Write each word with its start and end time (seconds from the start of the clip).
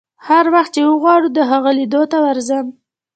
هر 0.27 0.45
وخت 0.53 0.71
چې 0.75 0.81
وغواړم 0.89 1.31
د 1.35 1.39
هغو 1.49 1.71
لیدو 1.77 2.01
ته 2.11 2.17
ورځم. 2.25 2.65